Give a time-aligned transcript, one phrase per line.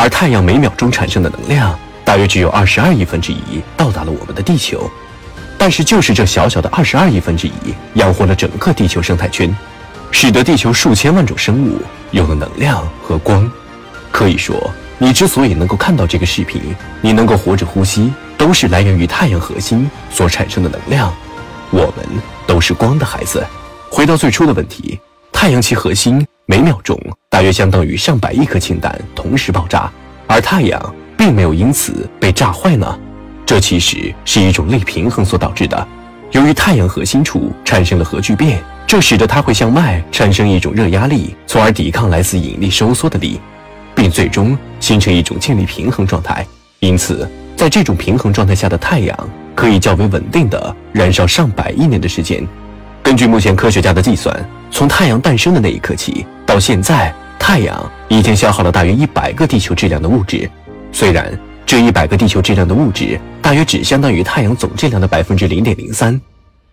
[0.00, 4.88] 而太阳每秒钟产生的能量大约只有二十二亿分之一到达了我们的地球。
[5.58, 9.52] 但是，就是这小小的二十二亿分之一，养活了整个地球生态圈，
[10.12, 11.82] 使得地球数千万种生物
[12.12, 13.50] 有了能量和光。
[14.12, 14.54] 可以说，
[14.98, 16.62] 你之所以能够看到这个视频，
[17.00, 21.12] 你能够活着呼吸，都是来源于太阳核心所产生的能量。
[21.72, 22.06] 我们
[22.46, 23.44] 都是光的孩子。
[23.90, 25.00] 回到最初的问题，
[25.32, 29.92] 太阳其核心每秒钟大约相当于上百亿颗氢弹同时爆炸，
[30.26, 32.98] 而太阳并没有因此被炸坏呢？
[33.44, 35.86] 这其实是一种类平衡所导致的。
[36.30, 43.38] 由于太阳核心处产生了核聚变，这使得它会向外产生一种热压力，从而抵抗来自引力收缩的力，
[43.94, 46.46] 并最终形成一种建立平衡状态。
[46.80, 52.42] 因此，在这种平衡状态下的太阳可以较为稳定的燃烧上百亿年的时间。
[53.08, 54.38] 根据目前科学家的计算，
[54.70, 60.46] 从太阳诞生的那一刻起到现在，太阳已经消耗了大约一百个地球质量的物质。
[60.92, 61.32] 虽然，
[61.64, 66.20] 这一百个地球质量的物质大约只相当于太阳总质量的百分之零点零三，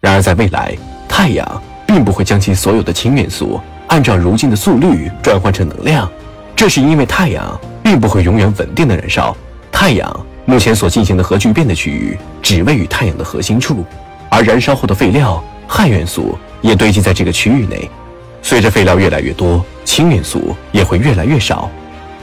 [0.00, 0.74] 然而在未来，
[1.06, 6.10] 太阳并不会将其所有的氢元素按照如今的速率转换成能量，
[6.56, 9.36] 这是因为太阳并不会永远稳定的燃烧。
[9.70, 13.84] 太阳目前所进行的核聚变的区域只位于太阳的核心处，
[14.30, 17.90] 而燃烧后的废料氦元素也堆积在这个区域内。
[18.42, 21.70] 随着废料越来越多，氢元素也会越来越少。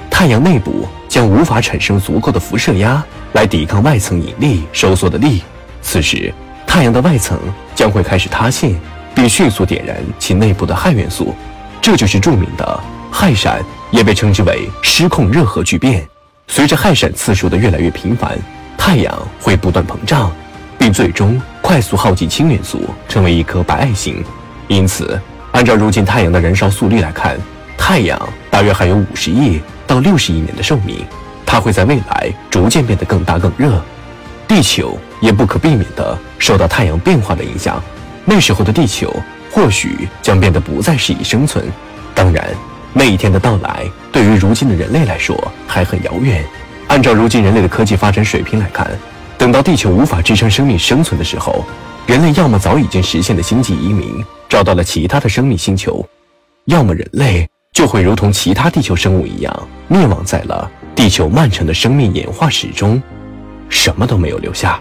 [0.08, 5.42] 太阳内部将无法产生足够的辐射压来抵抗外层引力收缩的力，
[5.81, 6.31] 此时
[6.67, 7.39] 太阳的外层
[7.73, 8.75] 将会开始塌陷，
[9.16, 11.33] 并迅速点燃其内部的氦元素，
[11.81, 12.80] 这就是著名的
[13.11, 16.08] 氦闪，也被称之为失控热核聚变。
[16.47, 18.38] 随着氦闪次数的越来越频繁，
[18.77, 20.31] 太阳会不断膨胀，
[20.77, 24.25] 并最终快速耗尽氢元素，成为一颗白矮星。
[24.67, 27.38] 因此，按照如今太阳的燃烧速率来看，
[27.78, 29.61] 太阳大约还有五十亿。
[29.86, 31.06] 到六十亿年的寿命，
[31.45, 33.80] 它会在未来逐渐变得更大更热，
[34.48, 37.80] 地球也不可避免地受到太阳变化的影响。
[38.26, 39.15] 那时候的地球
[39.52, 41.64] 或许将变得不再适宜生存。
[42.15, 42.49] 当然，
[42.94, 46.44] 那一天的到来对于如今的人类来说还很遥远。
[46.88, 48.89] 按照如今人类的科技发展水平来看，
[49.49, 51.65] 等到地球无法支撑生命生存的时候，
[52.05, 56.08] 人类要么早已经实现了星际移民，找到了其他的生命星球，
[56.65, 57.49] 要么人类。
[57.73, 63.02] 就会如同其他地球生物一样灭亡在了地球漫长的生命演化史中，
[63.70, 64.80] 什么都没有留下。